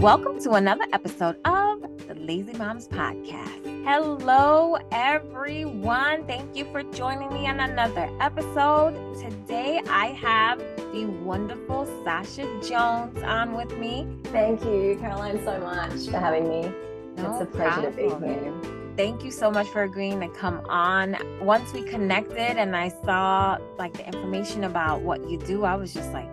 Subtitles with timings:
[0.00, 3.84] Welcome to another episode of the Lazy Moms Podcast.
[3.84, 6.26] Hello, everyone.
[6.26, 8.94] Thank you for joining me on another episode.
[9.20, 10.58] Today, I have
[10.94, 14.06] the wonderful Sascha Jones on with me.
[14.24, 16.72] Thank you, Caroline, so much for having me.
[17.18, 18.22] No it's a pleasure problem.
[18.22, 18.54] to be here.
[18.96, 21.18] Thank you so much for agreeing to come on.
[21.42, 25.92] Once we connected and I saw like the information about what you do, I was
[25.92, 26.30] just like,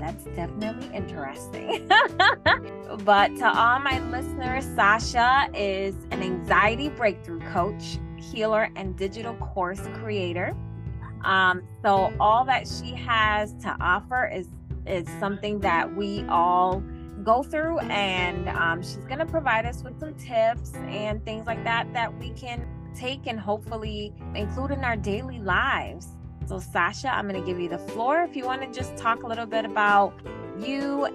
[0.00, 1.86] that's definitely interesting.
[3.04, 9.86] but to all my listeners, Sascha is an anxiety breakthrough coach, healer, and digital course
[9.94, 10.56] creator.
[11.22, 14.48] Um, so all that she has to offer is
[14.86, 16.82] is something that we all
[17.22, 21.62] go through, and um, she's going to provide us with some tips and things like
[21.64, 26.08] that that we can take and hopefully include in our daily lives.
[26.50, 29.22] So, Sascha, I'm going to give you the floor if you want to just talk
[29.22, 30.12] a little bit about
[30.58, 31.06] you.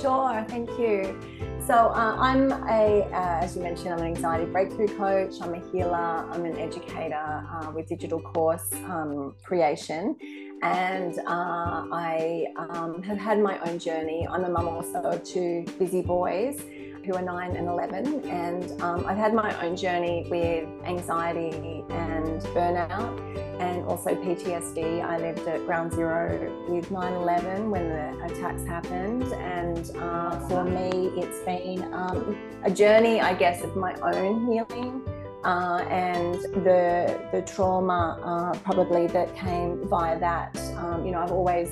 [0.00, 1.20] Sure, thank you.
[1.66, 5.60] So, uh, I'm a, uh, as you mentioned, I'm an anxiety breakthrough coach, I'm a
[5.70, 10.16] healer, I'm an educator uh, with digital course um, creation.
[10.62, 14.26] And uh, I um, have had my own journey.
[14.26, 16.62] I'm a mum also of two busy boys
[17.04, 18.26] who are nine and 11.
[18.26, 25.04] And um, I've had my own journey with anxiety and burnout and also PTSD.
[25.04, 26.24] I lived at ground zero
[26.68, 29.24] with 9 11 when the attacks happened.
[29.34, 35.02] And uh, for me, it's been um, a journey, I guess, of my own healing.
[35.44, 40.56] Uh, and the the trauma uh, probably that came via that.
[40.76, 41.68] Um, you know, I've always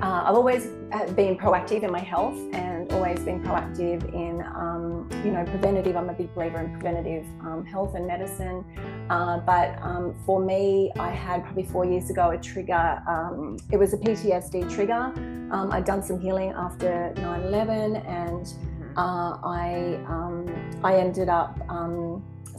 [0.00, 0.66] uh, I've always
[1.14, 5.96] been proactive in my health and always been proactive in, um, you know, preventative.
[5.96, 8.64] I'm a big believer in preventative um, health and medicine.
[9.10, 13.02] Uh, but um, for me, I had probably four years ago a trigger.
[13.08, 15.12] Um, it was a PTSD trigger.
[15.52, 18.98] Um, I'd done some healing after 9 11 and mm-hmm.
[18.98, 21.58] uh, I, um, I ended up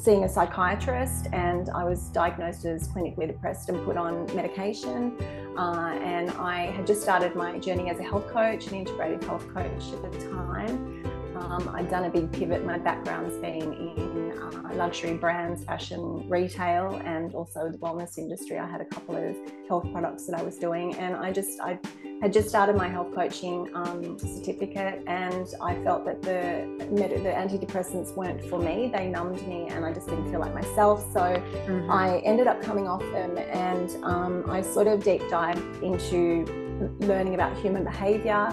[0.03, 5.15] seeing a psychiatrist and I was diagnosed as clinically depressed and put on medication.
[5.57, 9.47] Uh, and I had just started my journey as a health coach, an integrative health
[9.53, 11.12] coach at the time.
[11.35, 12.65] Um, I'd done a big pivot.
[12.65, 18.57] My background's been in uh, luxury brands, fashion, retail, and also the wellness industry.
[18.59, 19.35] I had a couple of
[19.67, 21.79] health products that I was doing, and I just I
[22.21, 28.15] had just started my health coaching um, certificate, and I felt that the the antidepressants
[28.15, 28.91] weren't for me.
[28.93, 31.01] They numbed me, and I just didn't feel like myself.
[31.11, 31.91] So mm-hmm.
[31.91, 36.62] I ended up coming off them, and um, I sort of deep dived into
[36.99, 38.47] learning about human behavior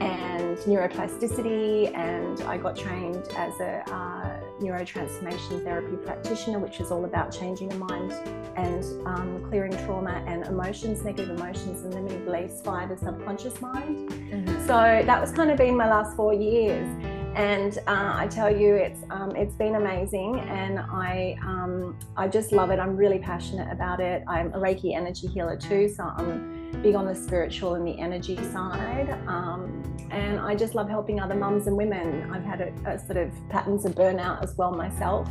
[0.00, 7.04] and neuroplasticity and I got trained as a uh, neurotransformation therapy practitioner which is all
[7.04, 8.12] about changing the mind
[8.56, 14.10] and um, clearing trauma and emotions negative emotions and limiting beliefs via the subconscious mind
[14.10, 14.60] mm-hmm.
[14.60, 16.86] so that was kind of been my last four years
[17.34, 22.52] and uh, I tell you, it's um, it's been amazing, and I um, I just
[22.52, 22.78] love it.
[22.78, 24.22] I'm really passionate about it.
[24.28, 28.36] I'm a Reiki energy healer too, so I'm big on the spiritual and the energy
[28.36, 29.10] side.
[29.26, 32.30] Um, and I just love helping other mums and women.
[32.30, 35.28] I've had a, a sort of patterns of burnout as well myself.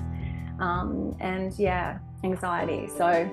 [0.59, 2.87] Um, and yeah, anxiety.
[2.87, 3.29] So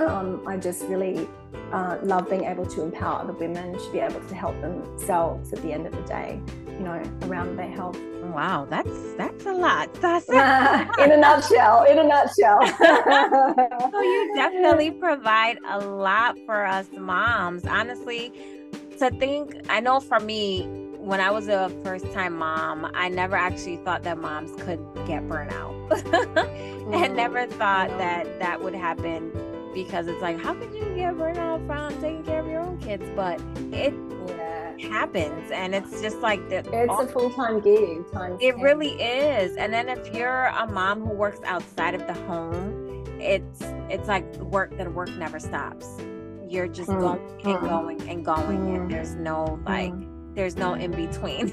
[0.00, 1.28] um, I just really
[1.72, 5.60] uh, love being able to empower other women to be able to help themselves at
[5.62, 7.98] the end of the day, you know, around their health.
[8.22, 9.92] Wow, that's that's a lot.
[10.00, 11.84] That's in a nutshell.
[11.84, 12.66] In a nutshell.
[13.92, 17.64] so you definitely provide a lot for us moms.
[17.64, 18.32] Honestly,
[18.98, 20.64] to think, I know for me,
[20.98, 25.22] when I was a first time mom, I never actually thought that moms could get
[25.28, 25.74] burnout.
[26.94, 29.30] and never thought that that would happen
[29.74, 33.04] because it's like, how could you get burnout from taking care of your own kids?
[33.14, 33.40] But
[33.72, 33.92] it
[34.28, 34.88] yeah.
[34.88, 38.10] happens, and it's just like the, it's all, a full time gig.
[38.12, 39.56] Time it really is.
[39.56, 44.24] And then if you're a mom who works outside of the home, it's it's like
[44.36, 44.76] work.
[44.76, 45.88] that work never stops.
[46.48, 47.00] You're just mm.
[47.00, 47.68] going and mm.
[47.68, 48.76] going and going, mm.
[48.76, 50.34] and there's no like, mm.
[50.34, 51.52] there's no in between.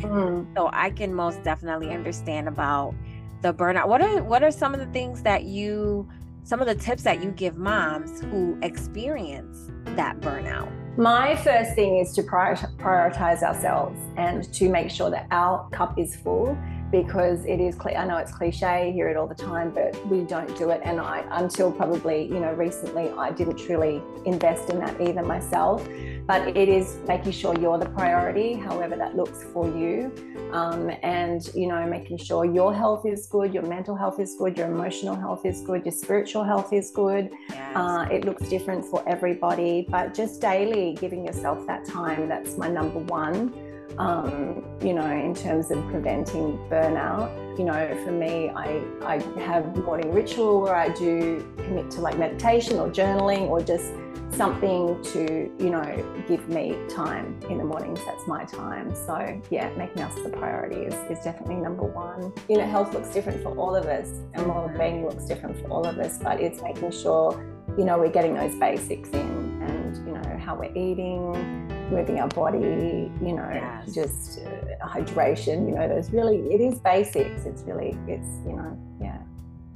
[0.00, 0.46] Mm.
[0.56, 2.94] so I can most definitely understand about
[3.42, 3.88] the burnout.
[3.88, 6.08] What are what are some of the things that you
[6.44, 7.36] some of the tips that you mm.
[7.36, 10.70] give moms who experience that burnout?
[10.96, 16.14] My first thing is to prioritize ourselves and to make sure that our cup is
[16.14, 16.56] full
[16.92, 20.20] because it is clear I know it's cliche, hear it all the time, but we
[20.20, 20.80] don't do it.
[20.84, 25.84] And I, until probably, you know, recently, I didn't truly invest in that either myself.
[26.26, 30.10] But it is making sure you're the priority, however that looks for you.
[30.52, 34.56] Um, and, you know, making sure your health is good, your mental health is good,
[34.56, 37.30] your emotional health is good, your spiritual health is good.
[37.50, 37.76] Yes.
[37.76, 42.68] Uh, it looks different for everybody, but just daily giving yourself that time, that's my
[42.68, 43.52] number one.
[43.98, 47.30] um, you know, in terms of preventing burnout.
[47.58, 52.18] You know, for me, I, I have morning ritual where I do commit to like
[52.18, 53.92] meditation or journaling or just
[54.32, 58.00] something to, you know, give me time in the mornings.
[58.04, 58.94] That's my time.
[58.94, 62.32] So, yeah, making us the priority is, is definitely number one.
[62.48, 65.68] You know, health looks different for all of us and well being looks different for
[65.68, 67.44] all of us, but it's making sure,
[67.78, 72.28] you know, we're getting those basics in and, you know, how we're eating moving our
[72.28, 73.94] body, you know, yes.
[73.94, 77.44] just uh, hydration, you know, those really, it is basics.
[77.44, 78.78] It's really, it's, you know.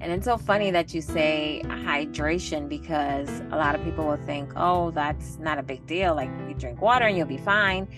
[0.01, 4.53] And it's so funny that you say hydration because a lot of people will think,
[4.57, 6.15] oh, that's not a big deal.
[6.15, 7.89] Like you drink water and you'll be fine.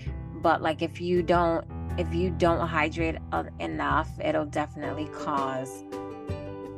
[0.41, 1.65] But like if you don't,
[1.99, 3.17] if you don't hydrate
[3.59, 5.83] enough, it'll definitely cause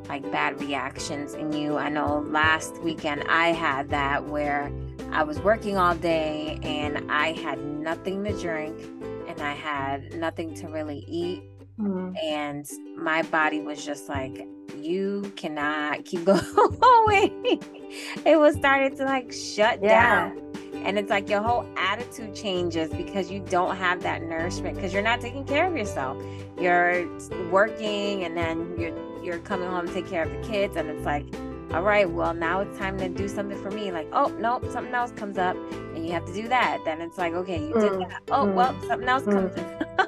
[0.10, 1.78] like bad reactions in you.
[1.78, 4.72] I know last weekend I had that where
[5.12, 8.78] I was working all day and I had nothing to drink
[9.28, 11.44] and I had nothing to really eat.
[11.80, 12.16] Mm-hmm.
[12.22, 12.68] And
[12.98, 14.48] my body was just like,
[14.80, 16.42] you cannot keep going.
[18.26, 20.30] it was starting to like shut yeah.
[20.30, 20.40] down.
[20.86, 25.04] And it's like your whole attitude changes because you don't have that nourishment because you're
[25.04, 26.22] not taking care of yourself.
[26.60, 27.08] You're
[27.50, 31.06] working and then you're you're coming home to take care of the kids and it's
[31.06, 31.26] like
[31.74, 33.92] all right, well, now it's time to do something for me.
[33.92, 36.80] Like, oh, nope, something else comes up and you have to do that.
[36.86, 38.10] Then it's like, okay, you did mm.
[38.10, 38.22] that.
[38.30, 38.54] Oh, mm.
[38.54, 40.03] well, something else comes mm.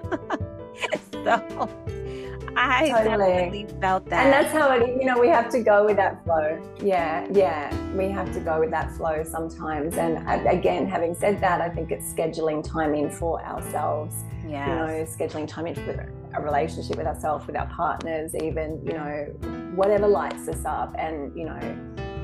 [1.25, 1.69] So
[2.57, 3.27] I totally.
[3.27, 4.25] definitely felt that.
[4.25, 6.61] And that's how it, you know, we have to go with that flow.
[6.81, 9.97] Yeah, yeah, we have to go with that flow sometimes.
[9.97, 10.17] And
[10.47, 14.23] again, having said that, I think it's scheduling time in for ourselves.
[14.47, 14.69] Yeah.
[14.69, 18.93] You know, scheduling time in for a relationship with ourselves, with our partners, even, you
[18.93, 19.25] know,
[19.75, 21.59] whatever lights us up and, you know,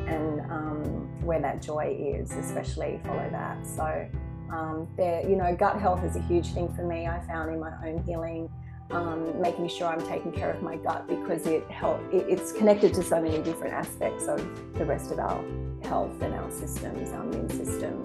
[0.07, 3.65] and um, where that joy is, especially follow that.
[3.65, 4.07] So,
[4.51, 7.07] um, there, you know, gut health is a huge thing for me.
[7.07, 8.49] I found in my own healing,
[8.91, 12.01] um, making sure I'm taking care of my gut because it help.
[12.13, 14.39] It, it's connected to so many different aspects of
[14.77, 15.43] the rest of our
[15.83, 18.03] health and our systems, our immune system,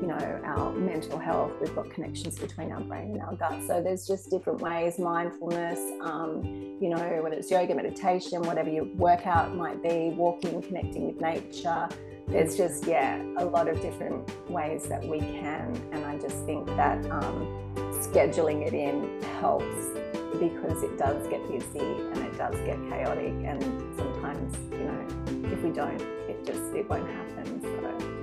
[0.00, 1.52] you know, our mental health.
[1.60, 3.62] We've got connections between our brain and our gut.
[3.66, 6.42] So there's just different ways, mindfulness, um,
[6.80, 11.88] you know, whether it's yoga, meditation, whatever your workout might be, walking, connecting with nature.
[12.26, 15.80] There's just, yeah, a lot of different ways that we can.
[15.92, 17.46] And I just think that um,
[17.92, 19.86] scheduling it in helps
[20.38, 23.34] because it does get busy and it does get chaotic.
[23.44, 23.62] And
[23.96, 27.60] sometimes, you know, if we don't, it just, it won't happen.
[27.60, 28.14] So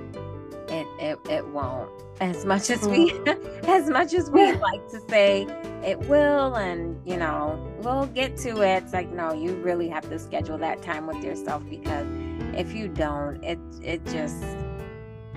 [0.72, 1.90] it it, it won't
[2.20, 3.64] as much as we mm.
[3.68, 5.46] as much as we like to say
[5.84, 10.08] it will and you know we'll get to it it's like no you really have
[10.08, 12.06] to schedule that time with yourself because
[12.54, 14.44] if you don't it it just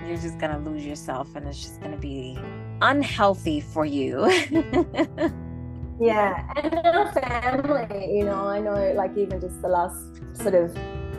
[0.06, 2.38] you're just gonna lose yourself and it's just gonna be
[2.82, 4.26] unhealthy for you
[6.00, 10.76] yeah and our family you know i know like even just the last sort of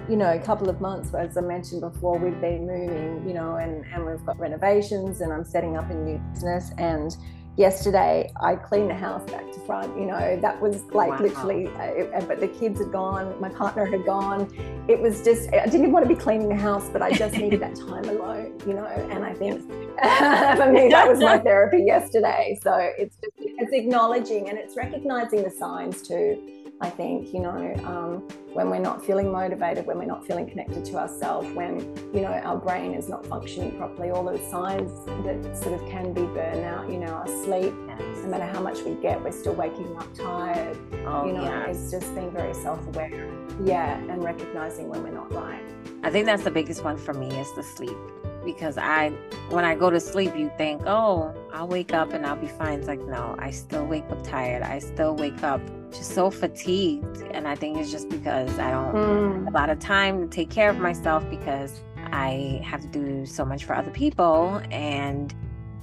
[0.10, 3.56] you know, a couple of months, as I mentioned before, we've been moving, you know,
[3.56, 6.72] and, and we've got renovations and I'm setting up a new business.
[6.78, 7.16] And
[7.58, 11.20] yesterday I cleaned the house back to front, you know, that was like wow.
[11.20, 14.48] literally, uh, but the kids had gone, my partner had gone.
[14.88, 17.60] It was just, I didn't want to be cleaning the house, but I just needed
[17.62, 22.58] that time alone, you know, and I think for me, that was my therapy yesterday.
[22.62, 27.74] So it's just, it's acknowledging and it's recognizing the signs too I think, you know,
[27.86, 31.80] um, when we're not feeling motivated, when we're not feeling connected to ourselves, when,
[32.14, 34.92] you know, our brain is not functioning properly, all those signs
[35.26, 38.00] that sort of can be burnout, you know, our sleep, yes.
[38.24, 40.78] no matter how much we get, we're still waking up tired.
[41.08, 41.78] Oh, you know, yes.
[41.78, 43.28] it's just being very self aware.
[43.64, 45.64] Yeah, and recognizing when we're not right.
[46.04, 47.98] I think that's the biggest one for me is the sleep
[48.46, 49.10] because I,
[49.50, 52.80] when I go to sleep, you think, oh, I'll wake up and I'll be fine.
[52.80, 54.62] It's like, no, I still wake up tired.
[54.62, 55.60] I still wake up
[55.92, 57.22] just so fatigued.
[57.32, 59.46] And I think it's just because I don't mm.
[59.46, 63.26] have a lot of time to take care of myself because I have to do
[63.26, 64.62] so much for other people.
[64.72, 65.34] And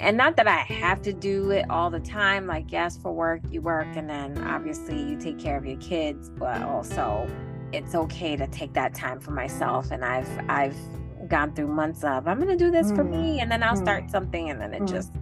[0.01, 2.47] and not that I have to do it all the time.
[2.47, 6.31] Like, yes, for work, you work, and then obviously you take care of your kids,
[6.31, 7.29] but also
[7.73, 9.91] it's okay to take that time for myself.
[9.91, 10.77] And I've I've
[11.29, 12.97] gone through months of I'm gonna do this mm.
[12.97, 13.83] for me, and then I'll mm.
[13.83, 14.89] start something, and then it mm.
[14.89, 15.13] just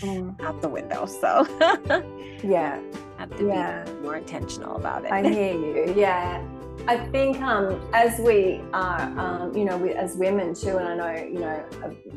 [0.00, 0.40] mm.
[0.42, 1.06] out the window.
[1.06, 1.46] So
[2.42, 2.80] yeah,
[3.18, 3.84] have to yeah.
[3.84, 5.12] be more intentional about it.
[5.12, 5.94] I hear you.
[5.96, 6.42] Yeah.
[6.88, 10.94] I think um, as we are, um, you know, we, as women too, and I
[10.94, 11.64] know, you know,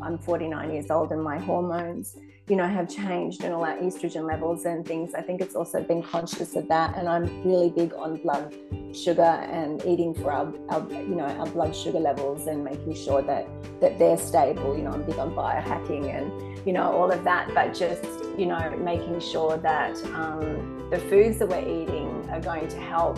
[0.02, 2.16] I'm 49 years old and my hormones,
[2.48, 5.16] you know, have changed and all our estrogen levels and things.
[5.16, 6.96] I think it's also been conscious of that.
[6.96, 8.56] And I'm really big on blood
[8.94, 13.22] sugar and eating for our, our you know, our blood sugar levels and making sure
[13.24, 13.48] that
[13.82, 14.78] that they're stable.
[14.78, 18.04] You know, I'm big on biohacking and, you know, all of that, but just,
[18.38, 23.18] you know, making sure that um, the foods that we're eating are going to help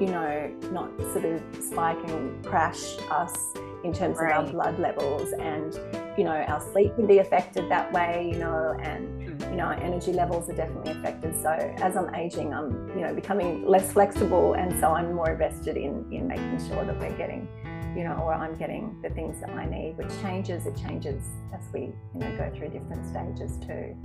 [0.00, 4.32] you know, not sort of spike and crash us in terms right.
[4.32, 5.78] of our blood levels and
[6.18, 9.74] you know our sleep can be affected that way you know and you know our
[9.74, 14.54] energy levels are definitely affected so as i'm aging i'm you know becoming less flexible
[14.54, 17.48] and so i'm more invested in in making sure that we're getting
[17.96, 21.22] you know or i'm getting the things that i need which changes it changes
[21.54, 23.96] as we you know go through different stages too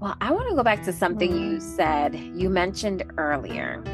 [0.00, 1.40] well i want to go back to something mm.
[1.40, 3.84] you said you mentioned earlier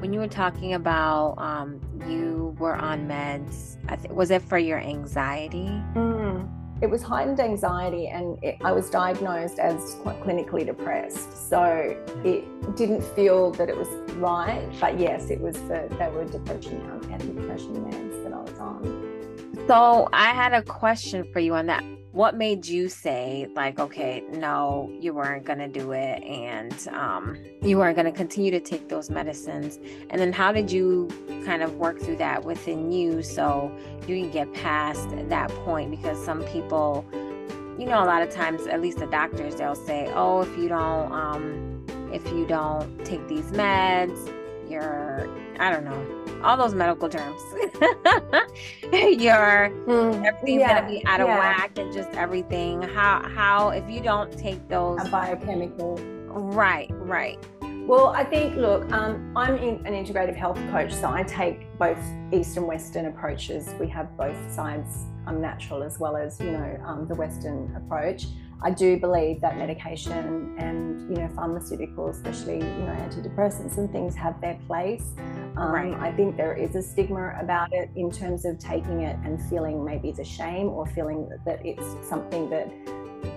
[0.00, 1.78] when you were talking about um,
[2.08, 5.68] you were on meds, th- was it for your anxiety?
[5.94, 6.48] Mm.
[6.80, 11.50] It was heightened anxiety, and it, I was diagnosed as clinically depressed.
[11.50, 16.24] So it didn't feel that it was right, but yes, it was for they were
[16.24, 19.66] depression um, antidepressant meds that I was on.
[19.66, 24.24] So I had a question for you on that what made you say like okay
[24.32, 28.60] no you weren't going to do it and um, you weren't going to continue to
[28.60, 29.78] take those medicines?
[30.10, 31.08] And then how did you
[31.44, 33.72] kind of work through that within you so
[34.08, 35.90] you can get past that point?
[35.90, 37.04] Because some people
[37.78, 40.68] you know a lot of times at least the doctors they'll say oh if you
[40.68, 44.30] don't um, if you don't take these meds
[44.68, 47.40] you're i don't know all those medical terms.
[48.92, 51.38] Your mm, everything's yeah, gonna be out of yeah.
[51.38, 52.82] whack and just everything.
[52.82, 55.96] How how if you don't take those a biochemical.
[56.28, 57.38] Right, right.
[57.90, 61.98] Well, I think, look, um, I'm in an integrative health coach, so I take both
[62.32, 63.74] East and Western approaches.
[63.80, 68.26] We have both sides, um, natural as well as, you know, um, the Western approach.
[68.62, 74.14] I do believe that medication and you know pharmaceuticals, especially you know antidepressants and things,
[74.14, 75.04] have their place.
[75.56, 75.94] Um, right.
[75.94, 79.84] I think there is a stigma about it in terms of taking it and feeling
[79.84, 82.70] maybe it's a shame or feeling that it's something that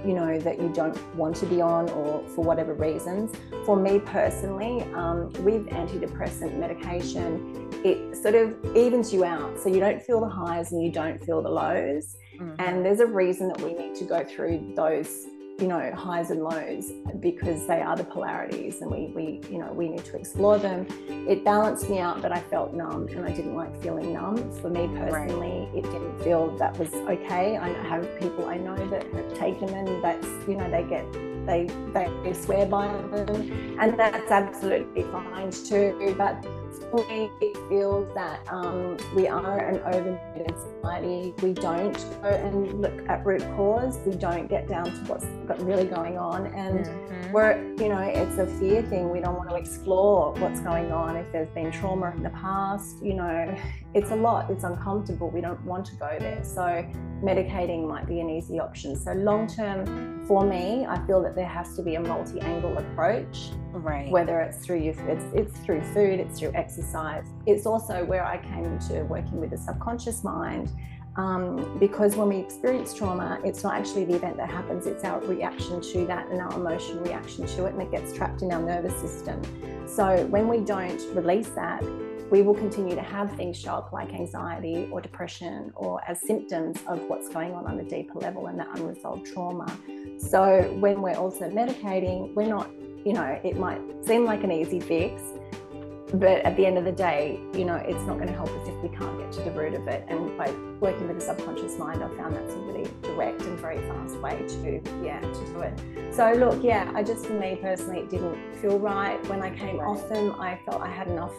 [0.06, 3.32] you know that you don't want to be on or for whatever reasons
[3.66, 9.80] for me personally um, with antidepressant medication it sort of evens you out so you
[9.80, 12.56] don't feel the highs and you don't feel the lows Mm-hmm.
[12.60, 15.28] And there's a reason that we need to go through those,
[15.60, 19.72] you know, highs and lows because they are the polarities and we, we, you know,
[19.72, 20.88] we need to explore them.
[21.10, 24.52] It balanced me out but I felt numb and I didn't like feeling numb.
[24.62, 25.76] For me personally, right.
[25.76, 27.58] it didn't feel that was okay.
[27.58, 31.06] I have people I know that have taken them and that's, you know, they get
[31.46, 36.42] they they swear by them and that's absolutely fine too but
[36.82, 41.34] it feels that um, we are an overloaded society.
[41.42, 44.00] We don't go and look at root cause.
[44.06, 45.26] We don't get down to what's
[45.62, 46.48] really going on.
[46.48, 47.32] And mm-hmm.
[47.32, 49.10] we're, you know, it's a fear thing.
[49.10, 51.16] We don't want to explore what's going on.
[51.16, 53.56] If there's been trauma in the past, you know,
[53.94, 54.50] it's a lot.
[54.50, 55.30] It's uncomfortable.
[55.30, 56.44] We don't want to go there.
[56.44, 56.86] So
[57.24, 58.96] medicating might be an easy option.
[58.96, 63.52] So long term, for me, I feel that there has to be a multi-angle approach
[63.74, 68.26] right whether it's through your it's, it's through food it's through exercise it's also where
[68.26, 70.72] i came into working with the subconscious mind
[71.16, 75.22] um, because when we experience trauma, it's not actually the event that happens, it's our
[75.22, 78.62] reaction to that and our emotional reaction to it, and it gets trapped in our
[78.62, 79.40] nervous system.
[79.88, 81.84] So, when we don't release that,
[82.32, 86.80] we will continue to have things show up like anxiety or depression or as symptoms
[86.88, 89.72] of what's going on on a deeper level and that unresolved trauma.
[90.18, 92.72] So, when we're also medicating, we're not
[93.06, 95.22] you know, it might seem like an easy fix,
[96.14, 98.68] but at the end of the day, you know, it's not going to help us
[98.68, 100.06] if we can't get to the root of it.
[100.08, 103.78] And by working with the subconscious mind, I found that's a really direct and very
[103.90, 106.14] fast way to, yeah, to do it.
[106.14, 109.80] So look, yeah, I just for me personally, it didn't feel right when I came
[109.80, 110.40] off them.
[110.40, 111.34] I felt I had enough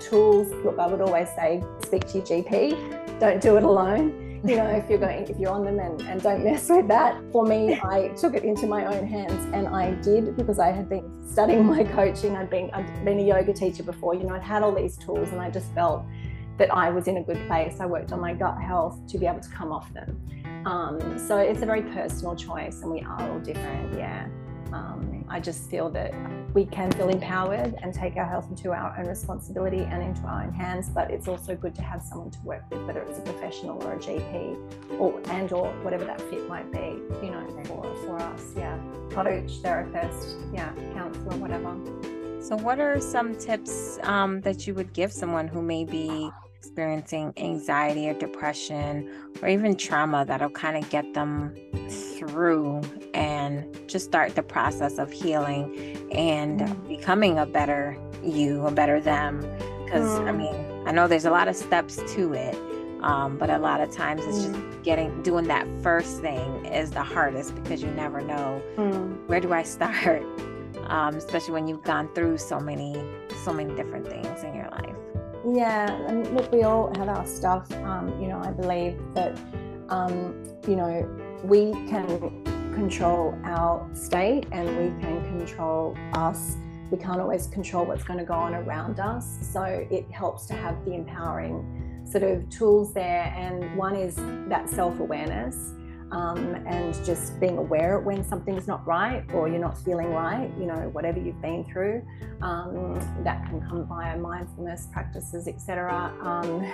[0.00, 0.50] tools.
[0.64, 3.20] Look, I would always say, speak to your GP.
[3.20, 6.22] Don't do it alone you know, if you're going, if you're on them and, and
[6.22, 7.20] don't mess with that.
[7.30, 10.88] For me, I took it into my own hands and I did because I had
[10.88, 12.36] been studying my coaching.
[12.36, 15.30] I'd been, I'd been a yoga teacher before, you know, I'd had all these tools
[15.30, 16.04] and I just felt
[16.56, 17.80] that I was in a good place.
[17.80, 20.20] I worked on my gut health to be able to come off them.
[20.66, 23.96] Um, so it's a very personal choice and we are all different.
[23.96, 24.26] Yeah.
[24.72, 26.12] Um, I just feel that
[26.54, 30.42] we can feel empowered and take our health into our own responsibility and into our
[30.42, 33.22] own hands, but it's also good to have someone to work with, whether it's a
[33.22, 37.94] professional or a GP or and or whatever that fit might be, you know, for,
[38.04, 38.42] for us.
[38.56, 38.76] Yeah.
[39.10, 41.76] Coach, therapist, yeah, counselor, whatever.
[42.42, 47.32] So, what are some tips um, that you would give someone who may be experiencing
[47.38, 51.54] anxiety or depression or even trauma that'll kind of get them
[51.88, 52.82] through
[53.14, 55.74] and just start the process of healing
[56.12, 56.88] and mm.
[56.88, 59.40] becoming a better you, a better them?
[59.84, 60.28] Because, mm.
[60.28, 62.54] I mean, I know there's a lot of steps to it.
[63.02, 64.52] Um, but a lot of times it's mm.
[64.52, 68.60] just getting doing that first thing is the hardest because you never know
[69.26, 70.22] where do I start,
[70.88, 73.02] um, especially when you've gone through so many
[73.42, 74.99] so many different things in your life.
[75.46, 77.70] Yeah, and look, we all have our stuff.
[77.72, 79.38] Um, you know, I believe that
[79.88, 81.08] um, you know
[81.42, 82.44] we can
[82.74, 86.56] control our state and we can control us.
[86.90, 89.38] We can't always control what's going to go on around us.
[89.40, 93.32] So it helps to have the empowering sort of tools there.
[93.36, 94.16] And one is
[94.48, 95.72] that self awareness.
[96.12, 100.66] Um, and just being aware when something's not right or you're not feeling right, you
[100.66, 102.02] know, whatever you've been through,
[102.42, 106.12] um, that can come via mindfulness practices, etc.
[106.20, 106.66] Um,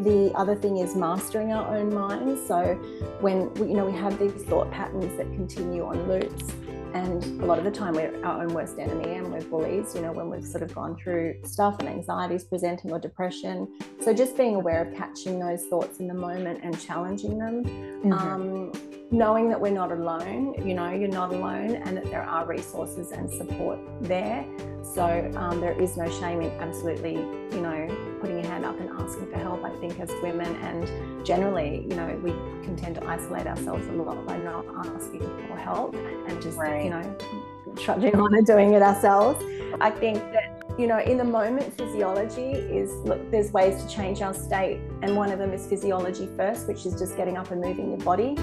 [0.00, 2.46] the other thing is mastering our own minds.
[2.46, 2.74] So
[3.20, 6.52] when you know we have these thought patterns that continue on loops,
[6.94, 10.00] and a lot of the time, we're our own worst enemy and we're bullies, you
[10.00, 13.68] know, when we've sort of gone through stuff and anxieties presenting or depression.
[14.00, 17.64] So just being aware of catching those thoughts in the moment and challenging them.
[17.64, 18.12] Mm-hmm.
[18.12, 18.72] Um,
[19.10, 23.10] knowing that we're not alone, you know, you're not alone and that there are resources
[23.10, 24.46] and support there.
[24.82, 28.88] So um, there is no shame in absolutely, you know, putting your hand up and
[28.88, 29.62] asking for help.
[29.62, 32.30] I think as women and generally, you know, we
[32.64, 36.84] can tend to isolate ourselves a lot by not asking for help and just, right.
[36.84, 37.18] you know,
[37.76, 39.44] trudging on and doing it ourselves.
[39.78, 44.22] I think that you know, in the moment, physiology is look, there's ways to change
[44.22, 47.60] our state, and one of them is physiology first, which is just getting up and
[47.60, 48.36] moving your body.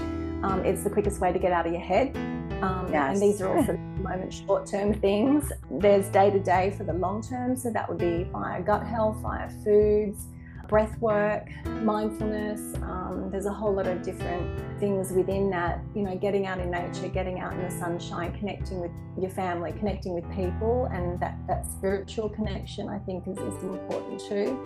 [0.43, 2.15] Um, it's the quickest way to get out of your head.
[2.61, 3.13] Um, yes.
[3.13, 5.51] And these are also moment short term things.
[5.69, 7.55] There's day to day for the long term.
[7.55, 10.25] So that would be via gut health, via foods,
[10.71, 11.49] breath work,
[11.83, 12.61] mindfulness.
[12.77, 15.81] Um, there's a whole lot of different things within that.
[15.93, 19.73] You know, getting out in nature, getting out in the sunshine, connecting with your family,
[19.73, 24.57] connecting with people, and that, that spiritual connection I think is, is important too.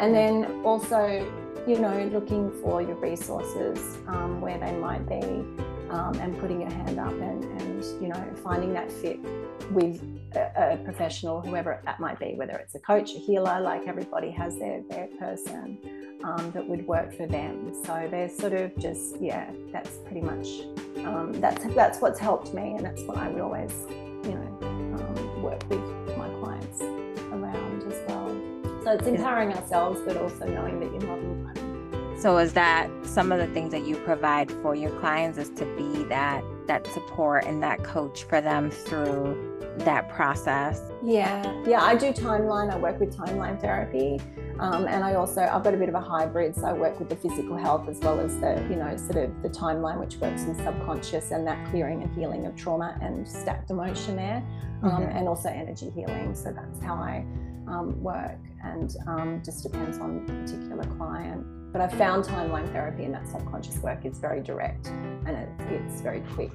[0.00, 1.32] And then also
[1.64, 3.78] you know, looking for your resources
[4.08, 5.22] um, where they might be
[5.90, 9.20] um, and putting your hand up and, and, you know, finding that fit
[9.70, 10.02] with
[10.36, 14.30] a, a, professional, whoever that might be, whether it's a coach, a healer, like everybody
[14.30, 17.72] has their, their person um, that would work for them.
[17.84, 20.46] So they're sort of just, yeah, that's pretty much,
[21.04, 23.72] um, that's, that's what's helped me and that's what I would always,
[24.24, 25.80] you know, um, work with
[26.16, 28.28] my clients around as well.
[28.84, 32.16] So it's empowering ourselves, but also knowing that you're not alone.
[32.18, 35.64] So is that some of the things that you provide for your clients is to
[35.76, 40.90] be that that support and that coach for them through that process?
[41.02, 41.82] Yeah, yeah.
[41.82, 42.72] I do timeline.
[42.72, 44.20] I work with timeline therapy,
[44.58, 46.54] um, and I also I've got a bit of a hybrid.
[46.54, 49.42] So I work with the physical health as well as the you know sort of
[49.42, 53.70] the timeline, which works in subconscious and that clearing and healing of trauma and stacked
[53.70, 54.44] emotion there,
[54.82, 55.16] um, mm-hmm.
[55.16, 56.34] and also energy healing.
[56.34, 57.24] So that's how I
[57.66, 61.44] um, work and um, just depends on the particular client.
[61.72, 66.00] But I found timeline therapy and that subconscious work is very direct and it, it's
[66.00, 66.52] very quick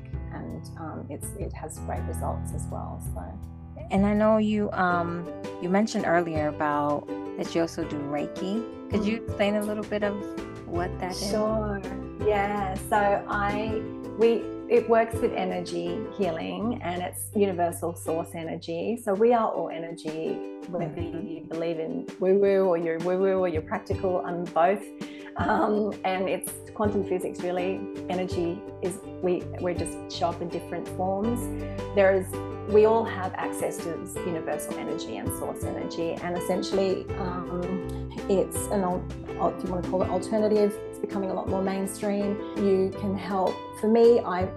[0.48, 3.02] and um, it's, it has great results as well.
[3.14, 3.24] So.
[3.92, 5.26] And I know you um,
[5.62, 7.08] you mentioned earlier about
[7.38, 8.66] that you also do Reiki.
[8.90, 9.26] Could you mm-hmm.
[9.26, 10.16] explain a little bit of
[10.68, 11.30] what that is?
[11.30, 11.82] Sure.
[12.26, 12.74] Yeah.
[12.90, 13.82] So I
[14.18, 19.00] we it works with energy healing and it's universal source energy.
[19.02, 20.34] So we are all energy,
[20.68, 21.28] whether mm-hmm.
[21.28, 24.84] you believe in woo woo or you're woo woo or you're practical, I'm both.
[25.38, 27.80] Um, and it's quantum physics really.
[28.10, 31.40] Energy is we we just show up in different forms.
[31.96, 32.28] There is
[32.70, 33.90] we all have access to
[34.26, 40.04] universal energy and source energy, and essentially, um, it's an if you want to call
[40.04, 40.78] it alternative.
[40.98, 42.42] It's becoming a lot more mainstream.
[42.58, 43.54] You can help.
[43.80, 44.50] For me, I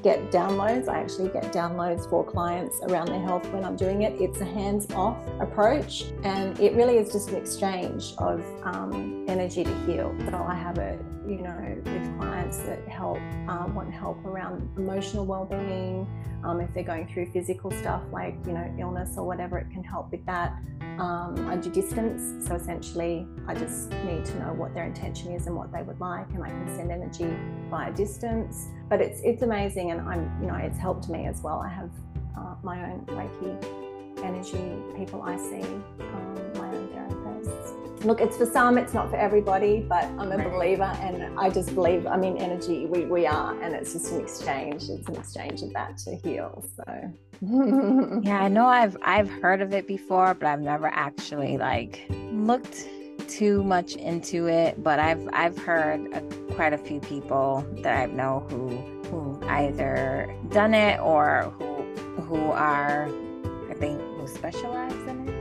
[0.00, 0.86] get downloads.
[0.86, 4.12] I actually get downloads for clients around their health when I'm doing it.
[4.20, 9.74] It's a hands-off approach, and it really is just an exchange of um, energy to
[9.86, 10.14] heal.
[10.30, 15.26] So I have a you know with clients that help um, want help around emotional
[15.26, 16.06] well-being
[16.44, 19.82] um, if they're going through physical stuff like you know illness or whatever, it can
[19.82, 20.54] help with that.
[20.98, 25.46] Um, I do distance, so essentially, I just need to know what their intention is
[25.46, 27.32] and what they would like, and I can send energy
[27.70, 28.66] via distance.
[28.88, 31.60] But it's it's amazing, and I'm you know it's helped me as well.
[31.60, 31.90] I have
[32.36, 35.62] uh, my own Reiki energy people I see,
[36.00, 36.47] um.
[38.04, 41.74] Look, it's for some, it's not for everybody, but I'm a believer and I just
[41.74, 44.88] believe, I mean, energy, we, we are, and it's just an exchange.
[44.88, 46.64] It's an exchange of that to heal.
[46.76, 47.12] So.
[48.22, 52.88] yeah, I know I've I've heard of it before, but I've never actually like looked
[53.28, 54.82] too much into it.
[54.82, 56.20] But I've I've heard a,
[56.54, 58.68] quite a few people that I know who
[59.08, 63.08] who either done it or who who are
[63.70, 65.37] I think who specialize in it.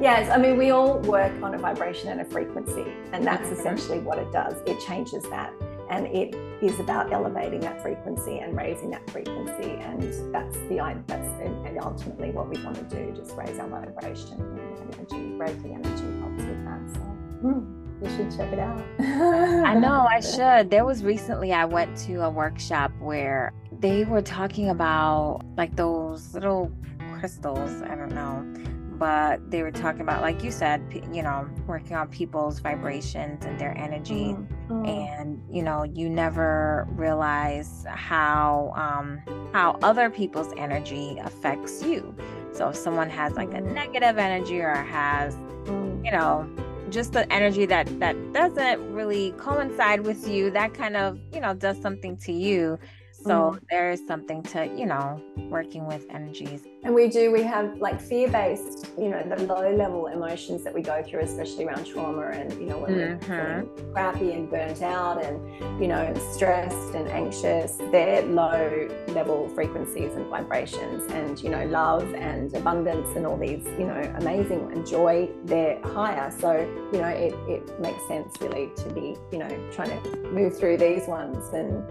[0.00, 3.60] Yes, I mean, we all work on a vibration and a frequency, and that's mm-hmm.
[3.60, 4.54] essentially what it does.
[4.64, 5.52] It changes that,
[5.90, 11.26] and it is about elevating that frequency and raising that frequency, and that's the that's
[11.42, 15.16] and ultimately what we want to do, just raise our vibration and energy.
[15.36, 16.80] Reiki energy helps with that.
[16.94, 17.00] So.
[17.42, 18.82] Hmm, you should check it out.
[19.00, 20.70] I know I should.
[20.70, 26.32] There was recently I went to a workshop where they were talking about like those
[26.32, 26.72] little
[27.18, 27.82] crystals.
[27.82, 32.06] I don't know but they were talking about like you said you know working on
[32.08, 34.36] people's vibrations and their energy
[34.68, 34.84] mm-hmm.
[34.84, 39.18] and you know you never realize how um
[39.54, 42.14] how other people's energy affects you
[42.52, 43.72] so if someone has like a mm-hmm.
[43.72, 45.34] negative energy or has
[45.64, 46.04] mm.
[46.04, 46.48] you know
[46.90, 51.54] just the energy that that doesn't really coincide with you that kind of you know
[51.54, 52.78] does something to you
[53.12, 53.60] so mm.
[53.70, 58.00] there is something to you know working with energies and we do we have like
[58.00, 62.52] fear-based you know the low level emotions that we go through especially around trauma and
[62.54, 63.30] you know when mm-hmm.
[63.32, 65.40] we're crappy and burnt out and
[65.80, 72.14] you know stressed and anxious they're low level frequencies and vibrations and you know love
[72.14, 76.30] and abundance and all these you know amazing and joy they're higher.
[76.30, 76.52] So
[76.92, 80.78] you know it, it makes sense really to be you know trying to move through
[80.78, 81.84] these ones and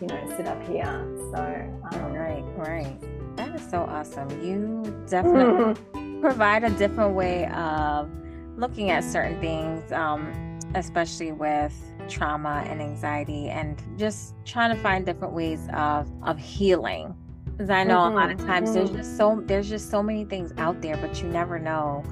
[0.00, 0.84] you know sit up here.
[1.32, 4.28] So um, right right that is so awesome.
[4.42, 6.20] You definitely mm-hmm.
[6.20, 8.10] provide a different way of
[8.56, 11.74] looking at certain things, um, especially with
[12.08, 17.14] trauma and anxiety, and just trying to find different ways of of healing.
[17.44, 18.12] Because I know mm-hmm.
[18.12, 18.46] a lot of mm-hmm.
[18.46, 18.78] times mm-hmm.
[18.78, 22.04] there's just so there's just so many things out there, but you never know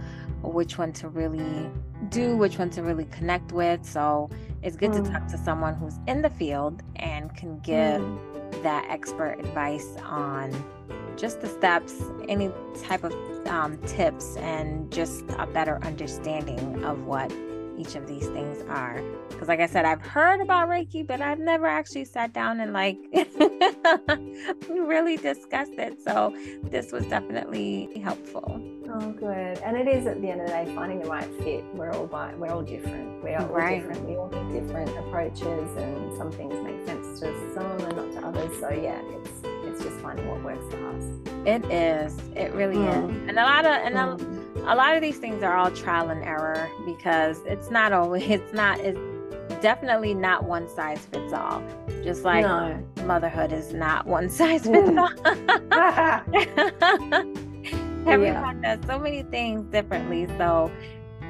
[0.43, 1.71] which one to really
[2.11, 3.85] do, which one to really connect with.
[3.85, 4.31] So
[4.63, 5.05] it's good mm.
[5.05, 8.63] to talk to someone who's in the field and can give mm.
[8.63, 10.53] that expert advice on
[11.16, 11.94] just the steps,
[12.29, 12.50] any
[12.83, 13.12] type of
[13.46, 17.33] um, tips, and just a better understanding of what
[17.77, 19.03] each of these things are.
[19.29, 22.72] Because, like I said, I've heard about Reiki, but I've never actually sat down and
[22.72, 22.98] like
[24.68, 26.03] really discussed it.
[26.03, 28.61] So, this was definitely helpful.
[28.97, 29.59] Oh, good.
[29.59, 31.65] And it is at the end of the day finding the right fit.
[31.75, 33.25] We're all we're all different.
[33.25, 33.81] We are all right.
[33.81, 34.09] different.
[34.09, 38.29] We all need different approaches, and some things make sense to some and not to
[38.29, 38.57] others.
[38.61, 39.31] So, yeah, it's
[39.65, 41.03] it's just finding what works for us.
[41.45, 42.17] It is.
[42.37, 42.89] It really mm.
[42.89, 43.29] is.
[43.29, 44.65] And a lot of and mm.
[44.65, 48.23] a, a lot of these things are all trial and error because it's not always
[48.29, 49.01] it's not it's
[49.61, 51.65] definitely not one size fits all.
[52.05, 52.81] Just like no.
[53.07, 55.11] motherhood is not one size fits all.
[58.07, 58.77] Everyone yeah.
[58.77, 60.27] does so many things differently.
[60.38, 60.71] So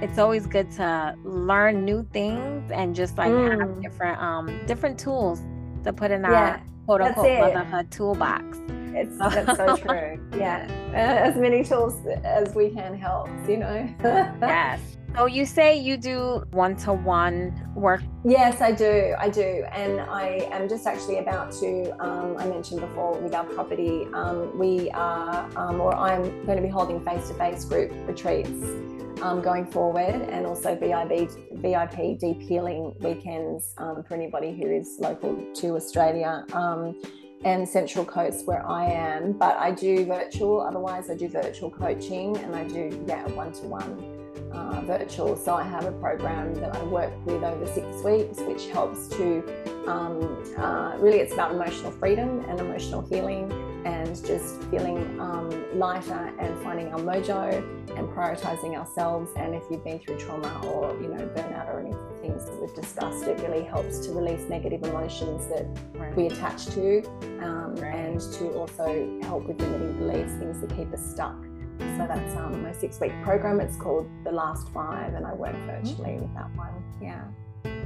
[0.00, 3.60] it's always good to learn new things and just like mm.
[3.60, 5.40] have different um different tools
[5.84, 6.30] to put in yeah.
[6.30, 8.58] our quote unquote motherhood toolbox.
[8.94, 10.20] It's that's so true.
[10.37, 13.28] Yeah, as many tools as we can help.
[13.48, 13.94] You know.
[14.40, 14.80] yes.
[15.16, 18.02] So you say you do one-to-one work?
[18.24, 19.14] Yes, I do.
[19.16, 21.90] I do, and I am just actually about to.
[22.04, 26.62] Um, I mentioned before with our property, um, we are, um, or I'm going to
[26.62, 28.64] be holding face-to-face group retreats
[29.22, 34.96] um, going forward, and also VIP VIP deep healing weekends um, for anybody who is
[34.98, 37.00] local to Australia um,
[37.44, 39.33] and Central Coast where I am.
[39.33, 40.61] But I do virtual.
[40.61, 44.11] Otherwise, I do virtual coaching, and I do yeah one to one.
[44.87, 45.35] Virtual.
[45.37, 49.42] So I have a program that I work with over six weeks, which helps to
[49.88, 53.50] um, uh, really it's about emotional freedom and emotional healing
[53.84, 57.58] and just feeling um, lighter and finding our mojo
[57.96, 59.30] and prioritizing ourselves.
[59.36, 62.74] And if you've been through trauma or you know burnout or any things that we've
[62.74, 66.16] discussed, it really helps to release negative emotions that right.
[66.16, 67.02] we attach to,
[67.42, 67.94] um, right.
[67.94, 71.36] and to also help with limiting beliefs, things that keep us stuck.
[71.78, 73.60] So that's um, my six-week program.
[73.60, 76.22] It's called The Last Five, and I work virtually mm-hmm.
[76.22, 76.82] with that one.
[77.00, 77.24] Yeah.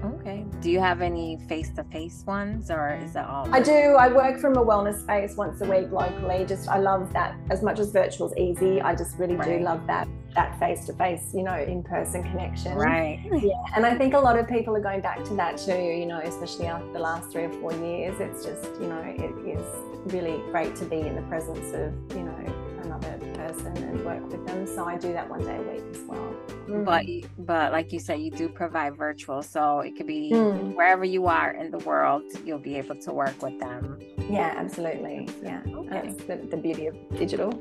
[0.05, 0.45] Okay.
[0.61, 3.53] Do you have any face to face ones or is it all?
[3.55, 3.73] I do.
[3.73, 6.45] I work from a wellness space once a week locally.
[6.47, 8.81] Just I love that as much as virtual is easy.
[8.81, 9.59] I just really right.
[9.59, 12.75] do love that that face to face, you know, in person connection.
[12.75, 13.21] Right.
[13.25, 13.55] Yeah.
[13.75, 16.21] And I think a lot of people are going back to that too, you know,
[16.21, 18.21] especially after the last three or four years.
[18.21, 19.67] It's just, you know, it is
[20.13, 24.47] really great to be in the presence of, you know, another person and work with
[24.47, 24.67] them.
[24.67, 26.35] So I do that one day a week as well.
[26.69, 26.85] Mm.
[26.85, 27.05] but
[27.47, 30.75] but like you said, you do provide virtual, so it could be mm.
[30.75, 33.99] wherever you are in the world, you'll be able to work with them.
[34.31, 35.29] Yeah, absolutely.
[35.43, 35.89] Yeah, okay.
[35.89, 37.53] that's the, the beauty of digital.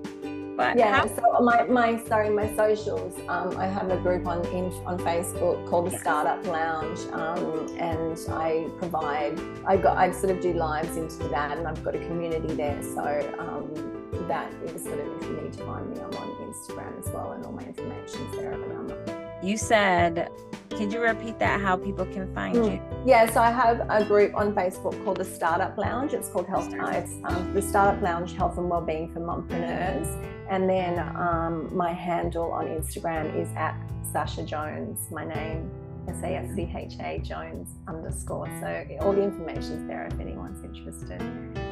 [0.57, 3.13] But yeah, how- so my, my sorry, my socials.
[3.29, 6.01] Um, I have a group on in, on Facebook called the yes.
[6.01, 9.39] Startup Lounge, um, and I provide.
[9.65, 12.81] I got I sort of do lives into that, and I've got a community there.
[12.81, 13.03] So
[13.37, 17.07] um, that is sort of if you need to find me, I'm on Instagram as
[17.13, 20.29] well, and all my information's there around You said
[20.77, 21.59] could you repeat that?
[21.59, 22.73] How people can find mm.
[22.73, 22.81] you?
[23.03, 26.13] Yeah, so I have a group on Facebook called the Startup Lounge.
[26.13, 26.71] It's called Health.
[26.71, 30.07] It's um, the Startup Lounge Health and Wellbeing for Mumpreneurs.
[30.51, 33.75] And then um, my handle on Instagram is at
[34.13, 35.09] sascha Jones.
[35.09, 35.71] My name
[36.07, 38.47] S A S C H A Jones underscore.
[38.61, 41.19] So all the information's there if anyone's interested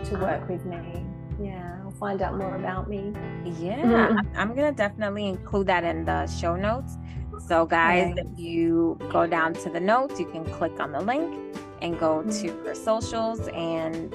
[0.05, 1.05] to work with me.
[1.39, 3.13] Yeah, I'll find out more about me.
[3.59, 4.37] Yeah, mm-hmm.
[4.37, 6.97] I'm gonna definitely include that in the show notes.
[7.47, 11.55] So, guys, if you go down to the notes, you can click on the link
[11.81, 12.65] and go to mm-hmm.
[12.65, 14.13] her socials and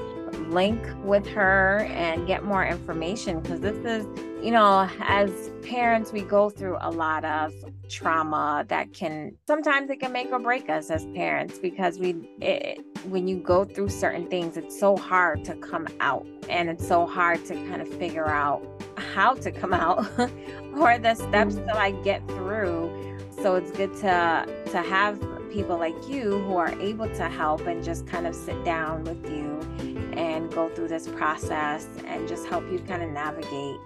[0.50, 4.06] link with her and get more information because this is,
[4.42, 7.52] you know, as parents, we go through a lot of
[7.88, 12.80] trauma that can sometimes it can make or break us as parents because we, it,
[13.08, 17.06] when you go through certain things, it's so hard to come out and it's so
[17.06, 18.64] hard to kind of figure out
[18.96, 20.06] how to come out
[20.76, 21.68] or the steps mm-hmm.
[21.68, 23.09] to like get through
[23.42, 25.18] so it's good to to have
[25.50, 29.24] people like you who are able to help and just kind of sit down with
[29.30, 29.58] you
[30.16, 33.80] and go through this process and just help you kind of navigate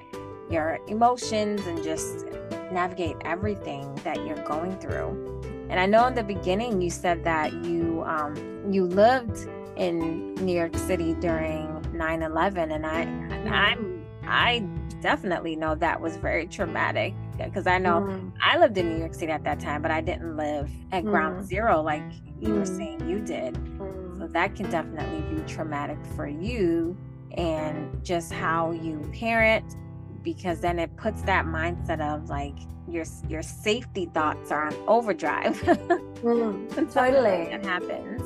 [0.50, 2.26] your emotions and just
[2.70, 5.40] navigate everything that you're going through.
[5.70, 8.34] And I know in the beginning you said that you um,
[8.70, 13.02] you lived in New York City during 9/11, and I
[13.50, 13.93] I'm
[14.26, 14.60] I
[15.00, 18.32] definitely know that was very traumatic because I know mm.
[18.42, 21.10] I lived in New York City at that time, but I didn't live at mm.
[21.10, 22.02] ground zero like
[22.40, 22.76] you were mm.
[22.76, 23.54] saying you did.
[23.54, 24.18] Mm.
[24.18, 26.96] So that can definitely be traumatic for you
[27.36, 29.76] and just how you parent
[30.22, 32.56] because then it puts that mindset of like
[32.88, 35.60] your your safety thoughts are on overdrive.
[35.62, 37.50] mm, totally.
[37.50, 38.22] That happens.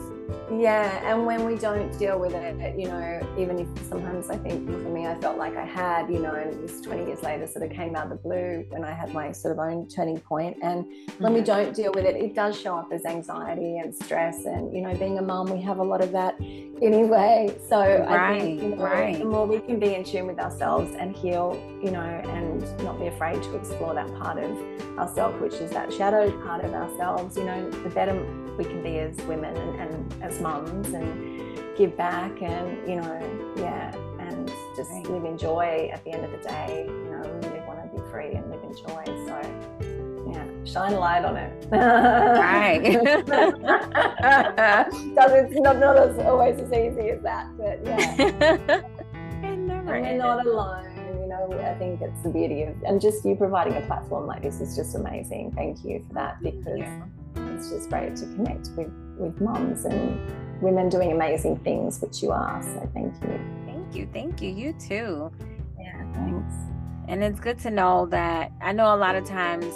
[0.51, 4.67] Yeah, and when we don't deal with it, you know, even if sometimes I think
[4.67, 7.47] for me, I felt like I had, you know, and it was 20 years later,
[7.47, 10.19] sort of came out of the blue when I had my sort of own turning
[10.19, 10.57] point.
[10.63, 10.87] And
[11.19, 11.47] when we mm-hmm.
[11.47, 14.47] don't deal with it, it does show up as anxiety and stress.
[14.47, 17.55] And, you know, being a mom, we have a lot of that anyway.
[17.69, 19.19] So right, I think, you know, right.
[19.19, 22.99] the more we can be in tune with ourselves and heal, you know, and not
[22.99, 27.37] be afraid to explore that part of ourselves, which is that shadow part of ourselves,
[27.37, 28.15] you know, the better
[28.59, 31.39] we can be as women and, and as mums and
[31.77, 35.09] give back and you know yeah and just right.
[35.09, 37.87] live in joy at the end of the day you know we really want to
[37.97, 39.41] be free and live in joy so
[40.33, 41.69] yeah shine a light on it.
[41.71, 42.83] Right.
[45.31, 48.81] It's not, not as, always as easy as that but yeah.
[49.43, 50.85] And, and we're not alone
[51.21, 54.43] you know i think it's the beauty of and just you providing a platform like
[54.43, 55.53] this is just amazing.
[55.53, 57.05] Thank you for that because yeah
[57.59, 60.21] it's just great to connect with with moms and
[60.63, 62.63] women doing amazing things, which you are.
[62.63, 63.41] So thank you.
[63.67, 64.09] Thank you.
[64.13, 64.51] Thank you.
[64.51, 65.31] You too.
[65.79, 66.55] Yeah, thanks.
[67.07, 69.67] And it's good to know that I know a lot of times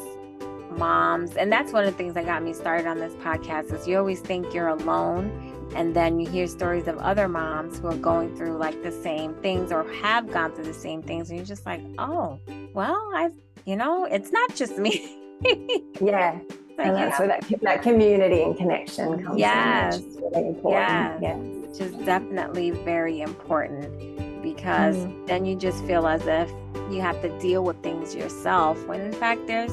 [0.78, 3.86] moms, and that's one of the things that got me started on this podcast is
[3.86, 5.48] you always think you're alone.
[5.74, 9.32] And then you hear stories of other moms who are going through like the same
[9.36, 11.30] things or have gone through the same things.
[11.30, 12.38] And you're just like, oh,
[12.74, 13.30] well, I,
[13.64, 15.18] you know, it's not just me.
[16.00, 16.38] yeah
[16.78, 19.98] and that's where that, that community and connection comes yes.
[19.98, 20.16] in.
[20.16, 20.72] Really important.
[20.72, 21.18] Yes.
[21.22, 21.38] yes.
[21.38, 25.26] Which is definitely very important because mm-hmm.
[25.26, 26.50] then you just feel as if
[26.90, 29.72] you have to deal with things yourself when in fact there's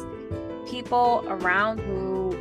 [0.70, 2.32] people around who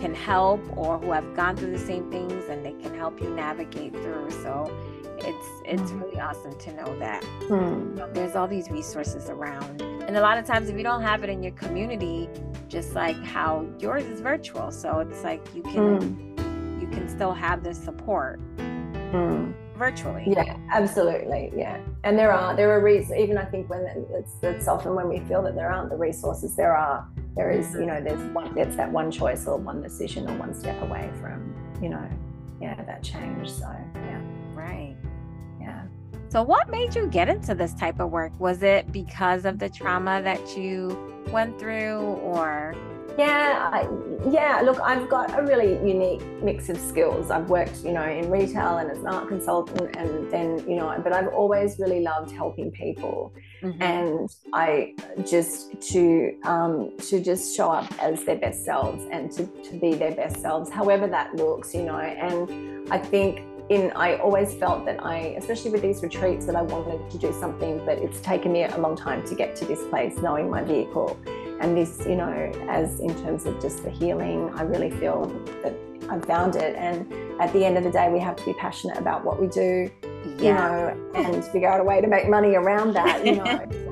[0.00, 3.28] can help or who have gone through the same things and they can help you
[3.30, 4.30] navigate through.
[4.30, 4.70] So
[5.18, 6.00] it's it's mm-hmm.
[6.00, 8.14] really awesome to know that mm.
[8.14, 11.30] there's all these resources around and a lot of times if you don't have it
[11.30, 12.28] in your community
[12.74, 16.80] just like how yours is virtual so it's like you can mm.
[16.80, 19.54] you can still have this support mm.
[19.76, 24.32] virtually yeah absolutely yeah and there are there are reasons even i think when it's
[24.42, 27.86] it's often when we feel that there aren't the resources there are there is you
[27.86, 31.54] know there's one it's that one choice or one decision or one step away from
[31.80, 32.10] you know
[32.60, 34.20] yeah that change so yeah
[34.52, 34.96] right
[35.60, 35.84] yeah
[36.30, 38.32] so, what made you get into this type of work?
[38.40, 42.74] Was it because of the trauma that you went through, or
[43.16, 43.88] Yeah, I,
[44.28, 44.60] yeah.
[44.64, 47.30] Look, I've got a really unique mix of skills.
[47.30, 51.00] I've worked, you know, in retail and as an art consultant, and then, you know,
[51.02, 53.32] but I've always really loved helping people,
[53.62, 53.80] mm-hmm.
[53.80, 59.46] and I just to um, to just show up as their best selves and to
[59.46, 61.98] to be their best selves, however that looks, you know.
[61.98, 66.62] And I think in I always felt that I, especially with these retreats, that I
[66.62, 69.82] wanted to do something, but it's taken me a long time to get to this
[69.86, 71.18] place, knowing my vehicle
[71.60, 75.26] and this, you know, as in terms of just the healing, I really feel
[75.62, 75.74] that
[76.10, 76.76] I've found it.
[76.76, 79.46] And at the end of the day, we have to be passionate about what we
[79.46, 79.90] do,
[80.36, 80.38] yeah.
[80.38, 83.44] you know, and figure out a way to make money around that, you know.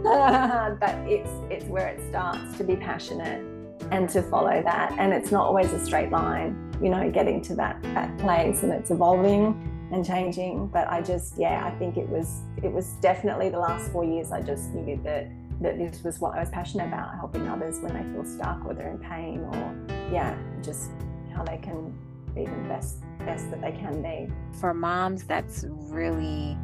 [0.80, 3.42] but it's it's where it starts to be passionate
[3.90, 4.92] and to follow that.
[4.98, 8.72] And it's not always a straight line, you know, getting to that that place and
[8.72, 10.66] it's evolving and changing.
[10.68, 14.32] But I just, yeah, I think it was it was definitely the last four years
[14.32, 15.28] I just knew that
[15.60, 18.74] that this was what I was passionate about helping others when they feel stuck or
[18.74, 20.90] they're in pain or yeah just
[21.34, 21.96] how they can
[22.34, 26.56] be the best best that they can be for moms that's really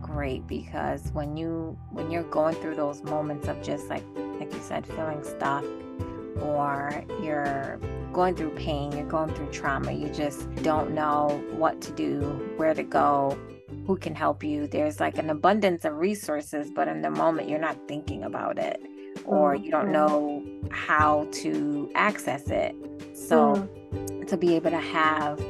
[0.00, 4.04] great because when you when you're going through those moments of just like
[4.38, 5.64] like you said feeling stuck
[6.42, 7.80] or you're
[8.14, 12.20] going through pain you're going through trauma you just don't know what to do
[12.56, 13.36] where to go
[13.86, 14.66] who can help you.
[14.66, 18.80] There's like an abundance of resources, but in the moment you're not thinking about it
[19.24, 22.74] or you don't know how to access it.
[23.14, 24.26] So mm.
[24.26, 25.44] to be able to have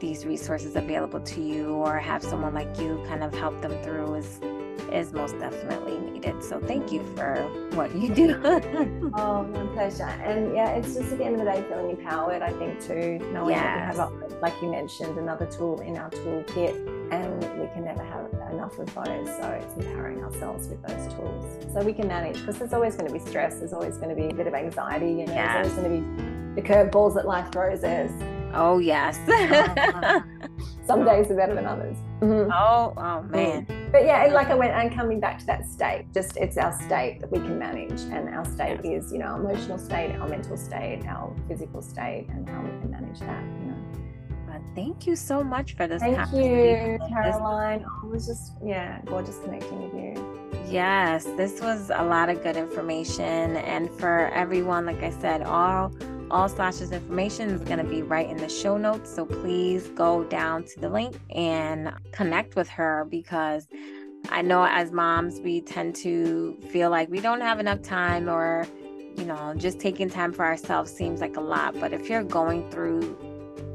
[0.00, 4.14] these resources available to you or have someone like you kind of help them through
[4.14, 4.40] is
[4.96, 6.42] is most definitely needed.
[6.42, 7.36] So thank you for
[7.74, 8.40] what you do.
[9.14, 10.04] oh, my pleasure.
[10.04, 13.18] And yeah, it's just at the end of the day feeling empowered, I think, too,
[13.32, 13.96] knowing yes.
[13.96, 18.02] that we have, like you mentioned, another tool in our toolkit and we can never
[18.02, 19.28] have enough of those.
[19.36, 23.06] So it's empowering ourselves with those tools so we can manage because there's always going
[23.06, 25.66] to be stress, there's always going to be a bit of anxiety, you know, yes.
[25.66, 28.10] there's always going to be the curveballs that life throws us.
[28.54, 29.18] Oh, yes.
[29.28, 30.20] Uh-huh.
[30.86, 31.96] Some days are better than others.
[32.20, 32.50] Mm-hmm.
[32.52, 33.66] Oh, oh man.
[33.90, 37.20] But yeah, like I went and coming back to that state, just it's our state
[37.20, 38.00] that we can manage.
[38.02, 42.28] And our state is, you know, our emotional state, our mental state, our physical state,
[42.28, 43.76] and how we can manage that, you know.
[44.46, 46.00] But thank you so much for this.
[46.00, 47.84] Thank you, Caroline.
[47.84, 50.50] Oh, it was just, yeah, gorgeous connecting with you.
[50.70, 53.56] Yes, this was a lot of good information.
[53.56, 55.92] And for everyone, like I said, all
[56.30, 59.14] all Sascha's information is going to be right in the show notes.
[59.14, 63.68] So please go down to the link and connect with her because
[64.30, 68.66] I know as moms, we tend to feel like we don't have enough time or,
[69.16, 71.78] you know, just taking time for ourselves seems like a lot.
[71.78, 73.16] But if you're going through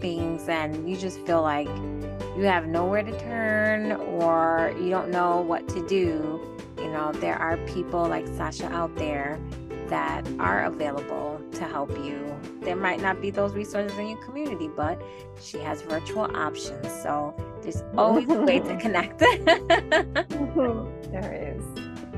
[0.02, 1.68] things and you just feel like
[2.36, 6.42] you have nowhere to turn or you don't know what to do,
[6.78, 9.40] you know, there are people like Sascha out there
[9.92, 12.34] that are available to help you.
[12.62, 15.00] There might not be those resources in your community, but
[15.42, 16.88] she has virtual options.
[17.04, 19.20] So there's always a way to connect.
[21.12, 21.64] there is.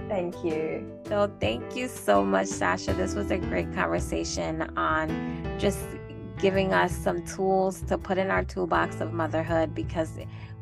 [0.07, 0.87] Thank you.
[1.07, 2.95] So thank you so much, Sascha.
[2.95, 5.79] This was a great conversation on just
[6.37, 10.11] giving us some tools to put in our toolbox of motherhood because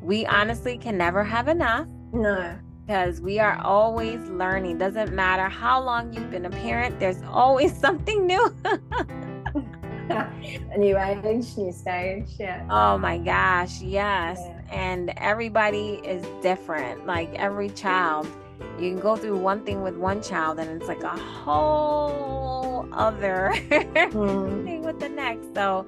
[0.02, 1.88] we honestly can never have enough.
[2.14, 2.58] No
[2.92, 4.78] because we are always learning.
[4.78, 8.54] Doesn't matter how long you've been a parent, there's always something new.
[8.66, 8.78] a
[10.78, 12.26] new age, new stage.
[12.38, 12.68] Yeah.
[12.70, 14.40] Oh my gosh, yes.
[14.42, 14.62] Yeah.
[14.74, 17.08] And everybody is different.
[17.08, 18.28] Like every child,
[18.78, 23.52] you can go through one thing with one child, and it's like a whole other
[23.54, 24.66] mm.
[24.66, 25.56] thing with the next.
[25.56, 25.86] So,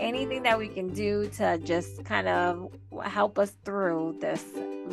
[0.00, 2.72] anything that we can do to just kind of
[3.04, 4.44] help us through this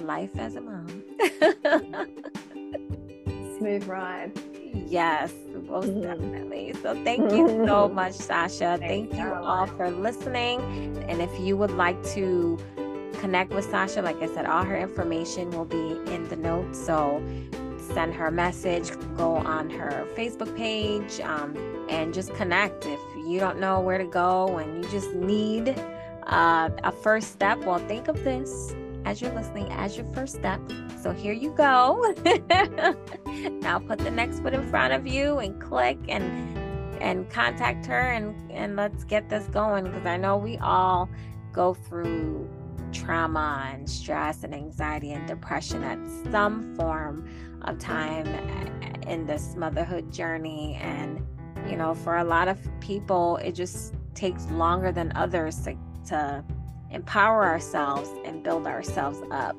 [0.03, 1.03] life as a mom.
[3.57, 4.39] Smooth ride.
[4.85, 5.33] Yes,
[5.67, 6.01] most mm-hmm.
[6.01, 6.73] definitely.
[6.81, 8.77] So thank you so much, Sascha.
[8.77, 10.61] Thank you all for listening.
[11.09, 12.59] And if you would like to
[13.19, 16.85] connect with Sascha, like I said, all her information will be in the notes.
[16.85, 17.23] So
[17.93, 21.55] send her a message, go on her Facebook page, um,
[21.89, 22.85] and just connect.
[22.85, 25.69] If you don't know where to go and you just need
[26.27, 28.73] uh, a first step, well, think of this
[29.05, 30.59] as you're listening as your first step.
[31.01, 32.13] So here you go.
[33.61, 36.57] now put the next foot in front of you and click and
[36.99, 41.07] and contact her and and let's get this going because I know we all
[41.53, 42.49] go through
[42.91, 45.99] trauma and stress and anxiety and depression at
[46.31, 47.29] some form
[47.61, 48.25] of time
[49.07, 51.25] in this motherhood journey and
[51.69, 55.77] you know for a lot of people it just takes longer than others to,
[56.07, 56.43] to
[56.91, 59.55] empower ourselves and build ourselves up.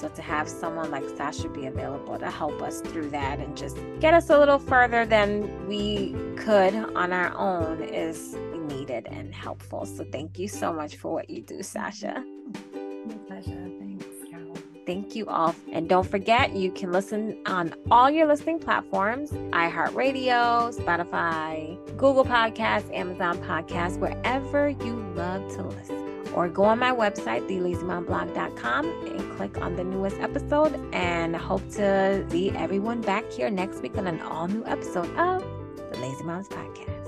[0.00, 3.78] So to have someone like Sascha be available to help us through that and just
[4.00, 8.34] get us a little further than we could on our own is
[8.66, 9.86] needed and helpful.
[9.86, 12.24] So thank you so much for what you do, Sascha.
[13.06, 13.68] My pleasure.
[13.78, 14.11] Thanks.
[14.92, 15.54] Thank you all.
[15.72, 22.94] And don't forget, you can listen on all your listening platforms iHeartRadio, Spotify, Google Podcasts,
[22.94, 29.56] Amazon Podcasts, wherever you love to listen or go on my website, thelazymomblog.com, and click
[29.62, 30.78] on the newest episode.
[30.92, 35.42] And hope to see everyone back here next week on an all new episode of
[35.90, 37.01] the Lazy Moms Podcast.